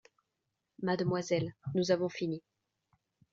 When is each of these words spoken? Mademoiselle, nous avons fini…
Mademoiselle, 0.81 1.53
nous 1.75 1.91
avons 1.91 2.09
fini… 2.09 2.41